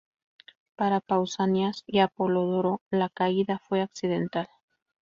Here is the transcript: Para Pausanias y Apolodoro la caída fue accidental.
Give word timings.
Para 0.75 0.99
Pausanias 0.99 1.83
y 1.85 1.99
Apolodoro 1.99 2.81
la 2.89 3.09
caída 3.09 3.59
fue 3.69 3.81
accidental. 3.83 4.49